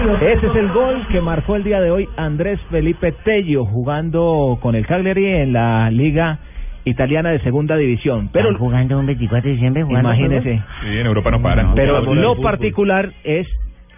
[0.00, 4.74] Ese es el gol que marcó el día de hoy Andrés Felipe Tello jugando con
[4.74, 6.38] el Cagliari en la Liga
[6.86, 8.30] Italiana de Segunda División.
[8.32, 10.62] Pero ¿Están jugando un 24 de diciembre jugando imagínese.
[10.82, 11.74] Sí, en Europa no paran.
[11.74, 13.46] Pero lo particular es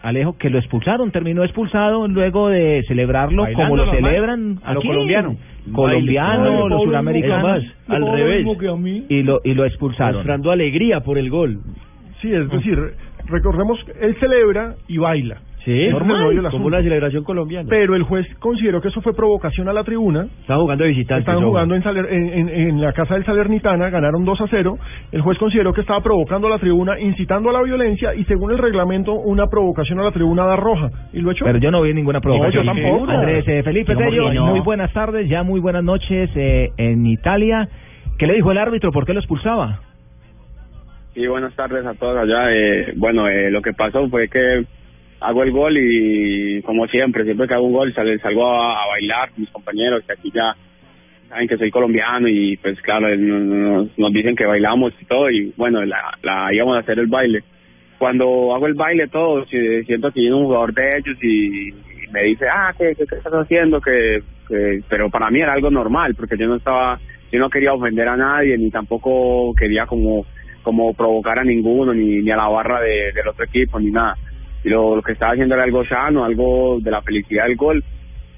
[0.03, 4.81] Alejo que lo expulsaron, terminó expulsado luego de celebrarlo Bailando como lo celebran a lo
[4.81, 4.89] aquí.
[4.89, 5.37] colombiano.
[5.73, 6.69] colombiano, Baile.
[6.69, 8.47] los suramericanos al revés.
[9.09, 10.17] y lo y lo expulsaron.
[10.17, 11.61] Mostrando alegría por el gol.
[12.21, 12.77] Sí, es decir,
[13.27, 15.39] recordemos, él celebra y baila.
[15.65, 17.69] Sí, normal, como una celebración colombiana.
[17.71, 20.27] Pero el juez consideró que eso fue provocación a la tribuna.
[20.41, 21.21] Están jugando de visitantes.
[21.23, 24.77] Estaban jugando en, Saler- en, en- en la casa del Salernitana, ganaron 2 a 0.
[25.13, 28.51] El juez consideró que estaba provocando a la tribuna, incitando a la violencia y según
[28.51, 30.91] el reglamento una provocación a la tribuna da roja.
[31.13, 31.45] Y lo echó.
[31.45, 32.67] Pero yo no vi ninguna provocación.
[32.67, 33.11] No, yo tampoco.
[33.13, 37.69] Andrés eh, Felipe muy buenas tardes, ya muy buenas noches eh, en Italia.
[38.19, 38.91] ¿Qué le dijo el árbitro?
[38.91, 39.81] ¿Por qué lo expulsaba?
[41.15, 42.51] Sí, buenas tardes a todos allá.
[42.53, 44.65] Eh, bueno, eh, lo que pasó fue que
[45.23, 49.31] hago el gol y como siempre, siempre que hago un gol sal- salgo a, bailar
[49.31, 50.55] con mis compañeros que aquí ya
[51.29, 55.85] saben que soy colombiano y pues claro, nos, dicen que bailamos y todo y bueno,
[55.85, 57.43] la, la íbamos a hacer el baile.
[57.99, 61.71] Cuando hago el baile todo, si- siento que viene un jugador de ellos y,
[62.13, 63.81] me dice, ah, ¿qué, qué, qué estás haciendo?
[63.81, 67.73] Que, que, pero para mí era algo normal porque yo no estaba, yo no quería
[67.73, 70.27] ofender a nadie ni tampoco quería como
[70.63, 74.15] como provocar a ninguno, ni, ni a la barra de, del otro equipo, ni nada.
[74.65, 77.85] Y lo, que estaba haciendo era algo sano, algo de la felicidad del gol.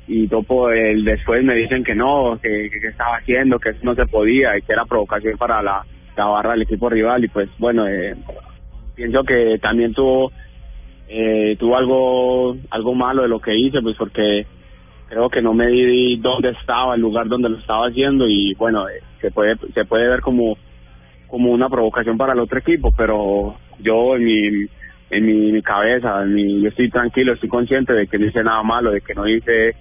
[0.06, 3.81] Y topo el, después me dicen que no, que, que, que estaba haciendo, que eso
[3.83, 5.84] no se podía y que era provocación para la,
[6.16, 7.25] la barra del equipo rival.
[7.25, 8.15] Y pues bueno, eh,
[8.94, 10.31] pienso que también tuvo
[11.09, 14.47] eh, tuvo algo algo malo de lo que hice, pues porque
[15.09, 18.88] creo que no me di dónde estaba, el lugar donde lo estaba haciendo y bueno,
[18.88, 20.56] eh, se puede se puede ver como
[21.28, 24.66] como una provocación para el otro equipo, pero yo en mi
[25.10, 28.42] en mi, mi cabeza, en mi, yo estoy tranquilo, estoy consciente de que no hice
[28.42, 29.75] nada malo, de que no hice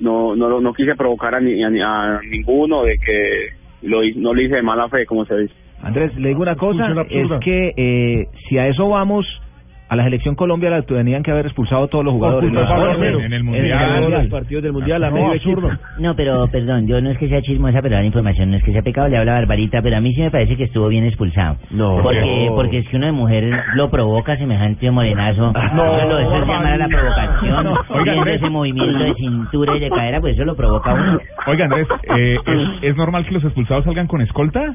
[0.00, 3.48] no no no quise provocar a, ni, a, ni- a ninguno, de que
[3.82, 5.54] lo no lo hice de mala fe, como se dice.
[5.82, 6.86] Andrés, le digo una cosa,
[7.36, 9.26] es que eh, si a eso vamos,
[9.94, 12.50] a la selección Colombia la tenían que haber expulsado a todos los jugadores.
[12.50, 14.10] En el en Mundial.
[14.10, 15.70] los partidos del Mundial, a No, medio absurdo.
[15.98, 18.72] No, pero perdón, yo no es que sea chismosa, pero la información no es que
[18.72, 21.56] sea pecado, le habla Barbarita, pero a mí sí me parece que estuvo bien expulsado.
[21.70, 22.00] No.
[22.02, 22.54] Porque, No.
[22.54, 25.52] porque es que una mujer lo provoca semejante morenazo.
[25.52, 27.64] No, eso, lo- eso es llamar a la provocación.
[27.64, 27.74] No.
[27.90, 31.18] Oiga, ese movimiento de cintura y de cadera, pues eso lo provoca uno.
[31.46, 34.74] Oiga, Andrés, eh, ¿es, es normal que los expulsados salgan con escolta?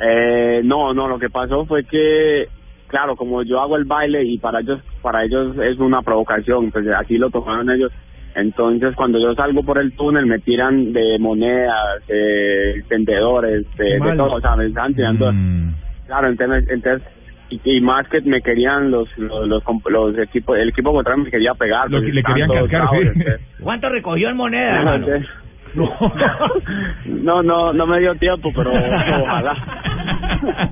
[0.00, 2.46] Eh, no, no, lo que pasó fue que,
[2.88, 6.86] claro, como yo hago el baile y para ellos, para ellos es una provocación, pues
[6.88, 7.92] así lo tomaron ellos.
[8.34, 14.34] Entonces, cuando yo salgo por el túnel, me tiran de monedas, de vendedores, de, todo,
[14.34, 15.32] o sea, me están tirando.
[15.32, 15.74] Mm.
[16.06, 17.02] Claro, entonces, entonces
[17.50, 21.30] y, y más que me querían los los, los, los equipos, el equipo contrario me
[21.30, 21.90] quería pegar.
[21.90, 23.08] Lo pues, que le estaban querían todos cascar, bravos, sí.
[23.18, 25.06] entonces- ¿Cuánto recogió en moneda, hermano?
[25.06, 25.28] entonces-
[27.06, 28.70] no, no, no me dio tiempo, pero
[29.22, 29.54] ojalá.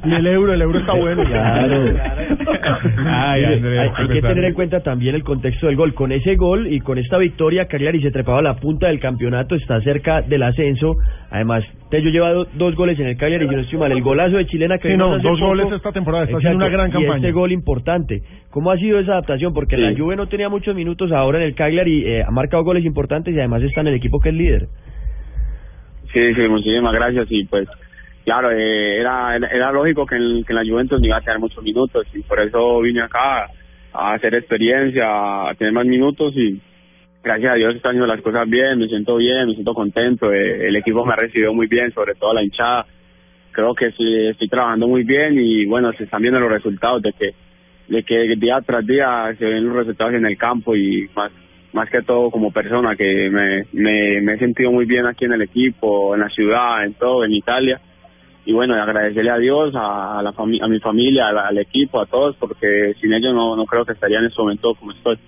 [0.04, 1.24] Y el euro, el euro está bueno.
[1.24, 1.84] Claro.
[3.06, 5.94] Ay, Mire, Andrés, hay, que tener en cuenta también el contexto del gol.
[5.94, 9.54] Con ese gol y con esta victoria, Cagliari se trepaba a la punta del campeonato,
[9.54, 10.96] está cerca del ascenso.
[11.30, 13.92] Además, Tello lleva do- dos goles en el Cagliari, yo no estoy mal.
[13.92, 16.68] El golazo de Chilena que Sí, no, dos poco- goles esta temporada, está haciendo una
[16.68, 17.16] gran y campaña.
[17.16, 18.22] este gol importante.
[18.50, 19.52] ¿Cómo ha sido esa adaptación?
[19.52, 19.96] Porque la.
[19.96, 23.38] Juve no tenía muchos minutos ahora en el Cagliari, eh, ha marcado goles importantes y
[23.38, 24.66] además está en el equipo que es líder.
[26.12, 27.68] Sí, sí, muchísimas gracias y pues
[28.26, 32.06] claro, eh, era, era lógico que en, la Juventus no iba a tener muchos minutos
[32.12, 33.48] y por eso vine acá
[33.92, 36.60] a hacer experiencia, a tener más minutos y
[37.22, 40.66] gracias a Dios están haciendo las cosas bien, me siento bien, me siento contento, eh,
[40.66, 42.84] el equipo me ha recibido muy bien, sobre todo la hinchada,
[43.52, 47.12] creo que sí, estoy trabajando muy bien y bueno, se están viendo los resultados de
[47.12, 47.34] que
[47.88, 51.30] de que día tras día se ven los resultados en el campo y más
[51.72, 55.42] más que todo como persona que me, me he sentido muy bien aquí en el
[55.42, 57.80] equipo, en la ciudad, en todo, en Italia.
[58.46, 62.06] Y bueno, agradecerle a Dios, a, la fami- a mi familia, al, al equipo, a
[62.06, 65.18] todos, porque sin ellos no, no creo que estaría en este momento como estoy.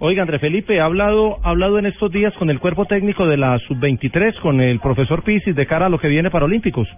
[0.00, 3.36] Oiga, André Felipe, ha hablado, ha hablado en estos días con el cuerpo técnico de
[3.38, 6.88] la sub-23, con el profesor Pisis, de cara a lo que viene para Olímpicos.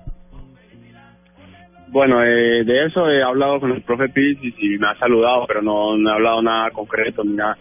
[1.88, 5.62] Bueno, eh, de eso he hablado con el profe Pisis y me ha saludado, pero
[5.62, 7.56] no, no he hablado nada concreto ni nada.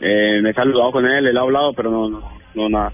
[0.00, 2.20] Eh, me he saludado con él, él ha hablado, pero no, no,
[2.54, 2.92] no nada.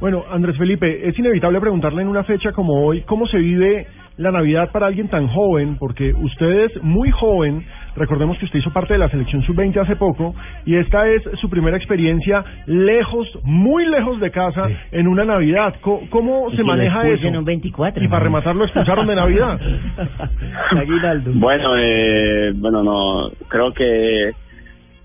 [0.00, 3.86] Bueno, Andrés Felipe, es inevitable preguntarle en una fecha como hoy cómo se vive
[4.16, 7.66] la Navidad para alguien tan joven, porque usted es muy joven,
[7.96, 11.50] recordemos que usted hizo parte de la selección sub-20 hace poco, y esta es su
[11.50, 15.74] primera experiencia lejos, muy lejos de casa, en una Navidad.
[15.82, 17.28] ¿Cómo, se maneja eso?
[17.28, 19.60] un 24, y para rematar lo expulsaron de Navidad.
[21.34, 24.30] Bueno, eh, bueno, no, creo que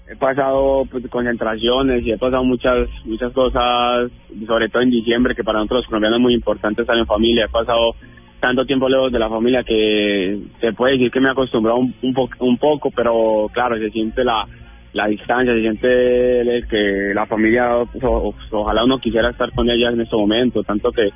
[0.07, 4.11] he pasado pues, concentraciones y he pasado muchas muchas cosas,
[4.45, 7.45] sobre todo en diciembre, que para nosotros los colombianos es muy importante estar en familia.
[7.45, 7.95] He pasado
[8.39, 11.93] tanto tiempo lejos de la familia que se puede decir que me he acostumbrado un,
[12.03, 14.45] un, po- un poco, pero claro, se siente la,
[14.93, 19.69] la distancia, se siente el- que la familia, pues, o- ojalá uno quisiera estar con
[19.69, 21.09] ella en este momento, tanto que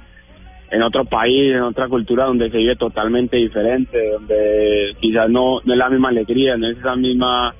[0.72, 5.74] en otro país, en otra cultura donde se vive totalmente diferente, donde quizás no, no
[5.74, 7.54] es la misma alegría, no es esa misma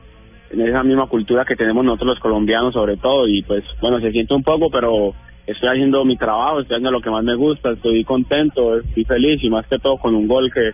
[0.52, 4.12] en esa misma cultura que tenemos nosotros los colombianos sobre todo y pues bueno se
[4.12, 5.14] siente un poco pero
[5.48, 9.44] estoy haciendo mi trabajo estoy haciendo lo que más me gusta estoy contento estoy feliz
[9.44, 10.72] y más que todo con un gol que,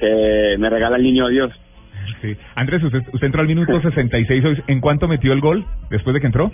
[0.00, 1.52] que me regala el niño Dios
[2.22, 2.34] Sí.
[2.54, 4.44] Andrés, usted, usted entró al minuto 66.
[4.44, 4.62] hoy.
[4.68, 6.50] ¿En cuánto metió el gol después de que entró?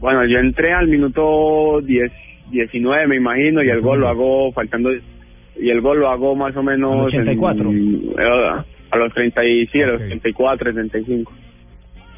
[0.00, 2.10] bueno yo entré al minuto 10
[2.50, 6.56] 19 me imagino y el gol lo hago faltando y el gol lo hago más
[6.56, 7.70] o menos Al 84.
[7.70, 11.32] en- eh, a los 30 y sí, a los 34 35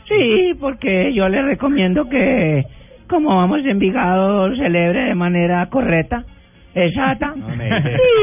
[0.08, 2.64] Sí, porque yo le recomiendo que,
[3.08, 6.24] como vamos en Envigado, celebre de manera correcta,
[6.74, 7.34] exacta.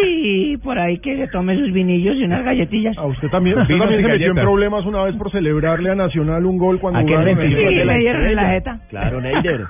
[0.02, 2.98] Sí, por ahí que se tome sus vinillos y unas galletillas.
[2.98, 4.44] A usted también, usted Vinos también y se metió en galletas.
[4.44, 7.50] problemas una vez por celebrarle a Nacional un gol cuando ¿A qué jugaron en el-
[7.58, 8.80] Sí, de la me dieron en la jeta.
[8.90, 9.62] Claro, Neider.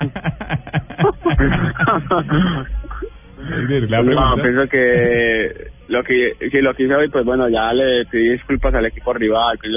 [3.40, 4.42] Le No, pregunta.
[4.42, 8.72] pienso que lo que si lo que hice hoy, pues bueno, ya le pedí disculpas
[8.74, 9.58] al equipo rival.
[9.60, 9.68] Que,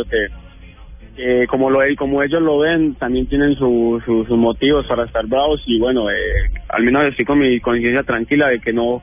[1.15, 5.25] que como lo como ellos lo ven, también tienen su, su- sus motivos para estar
[5.27, 6.15] bravos y bueno, eh,
[6.69, 9.01] al menos estoy con mi conciencia tranquila de que no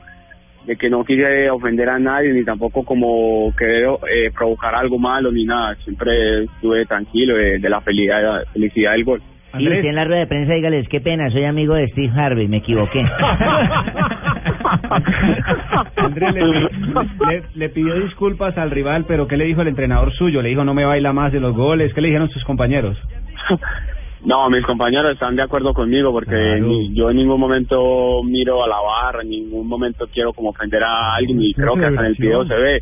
[0.65, 5.31] de que no quise ofender a nadie ni tampoco como querer eh, provocar algo malo
[5.31, 5.75] ni nada.
[5.83, 9.21] Siempre estuve tranquilo de, de la felicidad felicidad del gol.
[9.57, 12.47] Y usted en la rueda de prensa dígales, qué pena, soy amigo de Steve Harvey,
[12.47, 13.03] me equivoqué.
[15.97, 16.41] Andrés le,
[17.29, 20.41] le- le pidió disculpas al rival, pero ¿qué le dijo el entrenador suyo?
[20.41, 21.93] Le dijo no me baila más de los goles.
[21.93, 22.97] ¿Qué le dijeron sus compañeros?
[24.23, 26.67] No, mis compañeros están de acuerdo conmigo porque Claro.
[26.67, 30.83] ni- yo en ningún momento miro a la barra, en ningún momento quiero como ofender
[30.83, 32.79] a alguien y creo que hasta en el video se ve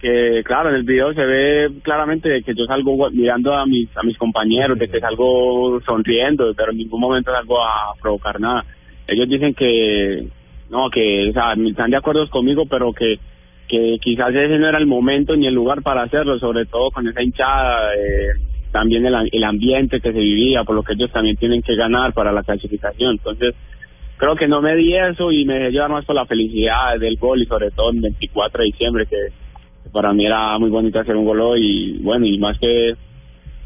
[0.00, 3.94] que claro, en el video se ve claramente de que yo salgo mirando a mis
[3.96, 8.64] a mis compañeros, de que salgo sonriendo, pero en ningún momento salgo a provocar nada.
[9.06, 10.26] Ellos dicen que
[10.70, 13.18] no, que están de acuerdo conmigo, pero que
[14.00, 17.22] quizás ese no era el momento ni el lugar para hacerlo, sobre todo con esa
[17.22, 18.30] hinchada, eh,
[18.72, 22.12] también el, el ambiente que se vivía, por lo que ellos también tienen que ganar
[22.12, 23.12] para la clasificación.
[23.12, 23.54] Entonces,
[24.16, 27.42] creo que no me di eso y me dejé más por la felicidad del gol
[27.42, 29.16] y sobre todo el 24 de diciembre, que
[29.92, 32.94] para mí era muy bonito hacer un gol hoy y bueno, y más que,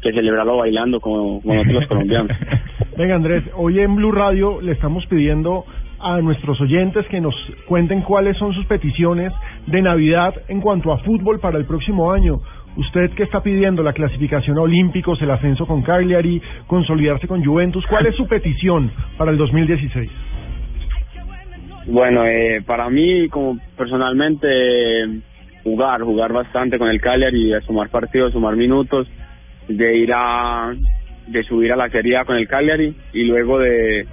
[0.01, 2.37] que celebrarlo bailando como, como nosotros los colombianos.
[2.97, 5.65] Venga, Andrés, hoy en Blue Radio le estamos pidiendo
[6.05, 7.33] a nuestros oyentes que nos
[7.65, 9.33] cuenten cuáles son sus peticiones
[9.65, 12.41] de Navidad en cuanto a fútbol para el próximo año.
[12.77, 17.83] Usted que está pidiendo la clasificación a Olímpicos, el ascenso con Cagliari, consolidarse con Juventus,
[17.87, 20.11] ¿cuál es su petición para el 2016?
[21.87, 24.47] Bueno, eh, para mí, como personalmente,
[25.63, 29.07] jugar, jugar bastante con el Cagliari, a sumar partidos, sumar minutos,
[29.67, 30.71] de ir a,
[31.25, 34.05] de subir a la Serie A con el Cagliari y luego de,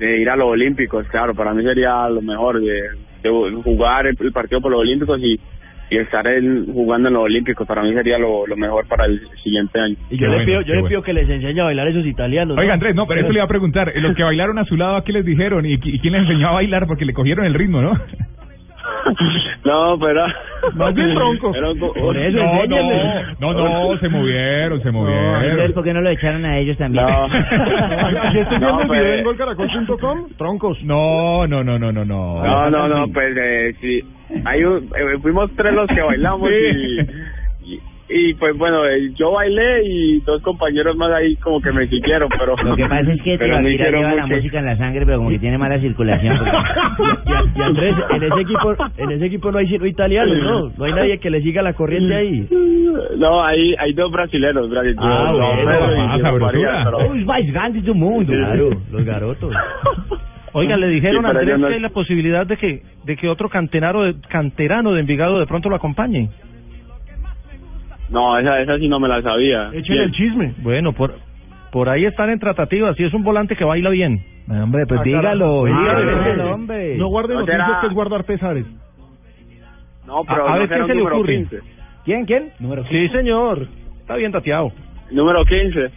[0.00, 2.72] de ir a los Olímpicos, claro, para mí sería lo mejor, de,
[3.22, 3.28] de
[3.62, 5.38] jugar el, el partido por los Olímpicos y,
[5.90, 9.20] y estar en- jugando en los Olímpicos, para mí sería lo, lo mejor para el
[9.42, 9.96] siguiente año.
[10.10, 10.88] Y Qué yo le bueno, pido, qué yo le bueno.
[10.88, 12.56] pido que les enseñe a bailar esos italianos.
[12.56, 12.62] ¿no?
[12.62, 13.92] Oiga, Andrés, no, pero eso le iba a preguntar.
[13.96, 15.66] Los que bailaron a su lado, ¿a qué les dijeron?
[15.66, 16.86] ¿Y, y quién les enseñó a bailar?
[16.86, 17.92] Porque le cogieron el ritmo, ¿no?
[19.64, 20.26] No, pero...
[20.74, 21.52] Más bien troncos.
[21.54, 23.52] Pero- Por eso, No, no, no,
[23.92, 25.72] no, se movieron, se movieron.
[25.72, 27.04] ¿por qué no lo echaron a ellos también?
[27.06, 27.26] No.
[28.30, 30.82] Estoy viendo No, el video en golcaracol.com, troncos.
[30.84, 32.42] No, no, no, no, no, no.
[32.44, 34.00] No, no, no, pues eh, sí.
[34.44, 36.54] Hay un- eh, fuimos tres los que bailamos Sí.
[36.54, 36.98] y,
[38.28, 42.28] y, pues bueno, eh, yo bailé y dos compañeros más ahí como que me siguieron,
[42.38, 42.54] pero...
[42.62, 44.36] Lo que pasa es que Tibaquira lleva la mucho.
[44.36, 46.38] música en la sangre, pero como que tiene mala circulación.
[46.38, 46.50] porque-
[47.56, 50.70] Y, y Andrés, en ese equipo, en ese equipo no hay sino italianos, ¿no?
[50.76, 52.46] No hay nadie que le siga la corriente ahí.
[53.18, 55.04] No, hay, hay dos brasileños, brasileños.
[55.04, 58.32] Ah, bueno, Los más grandes del mundo.
[58.32, 59.54] Claro, los garotos.
[60.52, 63.28] Oiga, le dijeron Sí, a Andrés no- que hay la posibilidad de que de que
[63.28, 66.28] otro canterano de, canterano de Envigado de pronto lo acompañe.
[68.10, 69.70] No, esa, esa sí no me la sabía.
[69.72, 70.54] Échale el chisme.
[70.58, 71.14] Bueno, por
[71.72, 74.24] por ahí están en tratativas y es un volante que baila bien.
[74.48, 75.66] Hombre, pues Ah, dígalo, carajo.
[75.66, 76.96] dígalo, Ah, dígalo, hombre.
[76.96, 78.66] No guarde No noticias será- que es guardar pesares.
[80.04, 81.34] No, pero A- a no ver, ¿qué se le ocurre?
[81.36, 81.60] 15.
[82.04, 82.52] ¿Quién, quién?
[82.58, 83.68] Número Sí, señor.
[84.00, 84.72] Está bien tateado.
[85.12, 85.90] Número 15.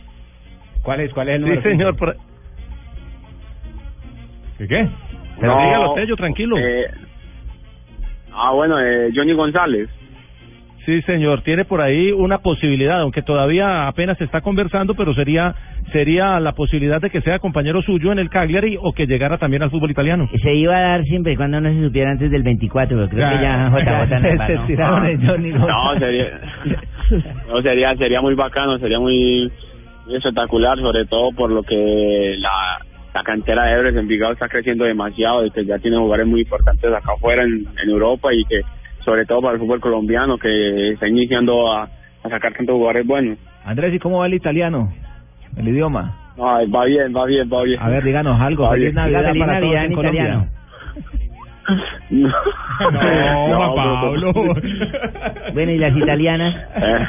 [0.84, 1.62] ¿Cuál es, cuál es el Sí, número?
[1.64, 1.98] señor.
[1.98, 2.16] por-
[4.60, 4.88] ¿Qué qué?
[5.40, 6.58] Pero No, dígalo, Tello, tranquilo.
[6.60, 6.86] eh,
[8.32, 9.90] ah, bueno, eh, Johnny González.
[10.86, 15.56] Sí, señor, tiene por ahí una posibilidad, aunque todavía apenas se está conversando, pero sería
[15.94, 19.64] sería la posibilidad de que sea compañero suyo en el Cagliari o que llegara también
[19.64, 20.28] al fútbol italiano.
[20.42, 23.30] Se iba a dar siempre y cuando no se supiera antes del 24, pero creo
[23.30, 26.00] que ya JJ no ¿no?
[26.00, 26.40] sería,
[27.48, 29.50] no, sería, sería muy bacano, sería muy,
[30.06, 32.80] muy espectacular, sobre todo por lo que la,
[33.14, 36.42] la cantera de Ebres en Envigado está creciendo demasiado y que ya tiene jugadores muy
[36.42, 38.62] importantes acá afuera en, en Europa y que,
[39.06, 41.84] sobre todo para el fútbol colombiano, que está iniciando a,
[42.24, 43.38] a sacar tantos jugadores buenos.
[43.66, 44.92] Andrés, ¿y cómo va el italiano?
[45.58, 46.18] El idioma.
[46.42, 47.80] Ay, va bien, va bien, va bien.
[47.82, 48.64] A ver, díganos algo.
[48.64, 48.96] Va Feliz bien.
[48.96, 50.48] Navidad feliz para todos Navidad en en italiano.
[52.10, 52.30] No,
[53.50, 54.34] No, pero- Pablo.
[55.54, 56.56] Bueno, ¿y las italianas?
[56.76, 57.06] Eh,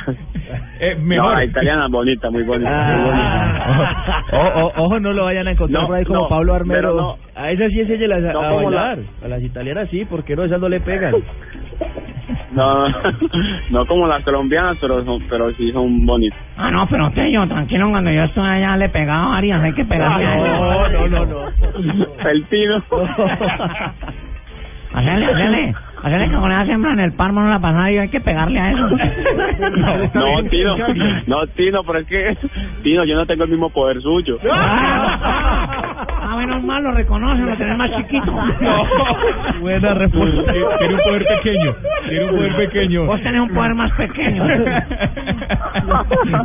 [0.81, 1.35] Eh, no, mejor.
[1.37, 2.71] la italiana es bonita, muy bonita.
[2.71, 3.65] muy bonita.
[3.67, 4.23] Ah.
[4.33, 6.95] Ojo, ojo, no lo vayan a encontrar No, por ahí como no, Pablo Armero.
[6.95, 7.17] no.
[7.35, 8.99] A esas sí enséñelas a, No a la- bailar.
[9.25, 11.15] A las italianas sí, porque no, esas no le pegan.
[12.55, 12.87] No,
[13.71, 16.39] no como las colombianas, pero son, pero sí son bonitas.
[16.57, 20.27] Ah, no, pero Tello, tranquilo, cuando yo estuve allá le pegaba varias, hay que pegarle
[20.27, 21.09] a No, eso.
[21.09, 22.07] no, no, no.
[22.31, 22.83] El tino.
[24.95, 28.09] Hacerle, hacerle, hacerle que con esa sembra en el Parma no la pasada y hay
[28.09, 28.89] que pegarle a eso.
[30.15, 30.77] No, Tino,
[31.27, 32.37] no, Tino, pero es que,
[32.85, 34.39] Tino, yo no tengo el mismo poder suyo.
[36.47, 38.33] Menos mal lo reconoce, lo tenés más chiquito.
[39.61, 40.53] Buena respuesta.
[40.79, 41.75] Tiene un poder pequeño.
[42.09, 43.07] Tiene un poder pequeño.
[43.07, 44.45] Vos tenés un poder más pequeño.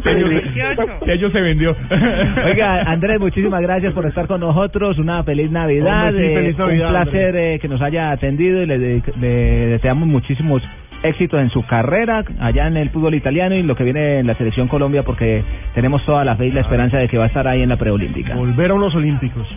[0.04, 1.76] Tello se- Tello se vendió.
[2.46, 4.98] Oiga, Andrés, muchísimas gracias por estar con nosotros.
[5.00, 6.08] Una feliz Navidad.
[6.10, 9.02] Hombre, sí, eh, feliz Navidad, un placer eh, que nos haya atendido y le, de-
[9.20, 9.28] le
[9.68, 10.62] deseamos muchísimos
[11.02, 14.36] éxitos en su carrera allá en el fútbol italiano y lo que viene en la
[14.36, 17.48] selección Colombia porque tenemos toda la fe y la esperanza de que va a estar
[17.48, 18.36] ahí en la preolímpica.
[18.36, 19.48] Volver a unos olímpicos.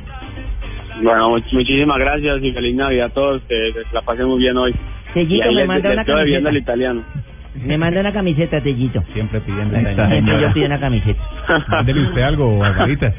[1.03, 4.57] Bueno, much- muchísimas gracias y feliz Navidad a todos, que, que la pasen muy bien
[4.57, 4.75] hoy.
[5.15, 6.07] Tellito me les, manda les una el
[6.43, 6.59] camiseta.
[6.59, 7.03] italiano.
[7.67, 9.03] Me manda una camiseta, Tellito.
[9.13, 11.21] Siempre pidiendo Siempre yo pido una camiseta.
[11.69, 13.13] Mándele usted algo, Barbarita.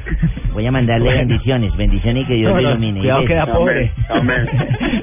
[0.52, 2.98] Voy a mandarle bendiciones, bendiciones y que Dios No, le ilumine.
[3.00, 3.92] cuidado, queda pobre.
[4.08, 4.48] Amén.